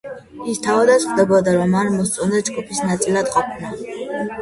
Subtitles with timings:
[0.53, 3.75] ის თავადაც ხვდებოდა, რომ არ მოსწონდა ჯგუფის ნაწილად ყოფნა.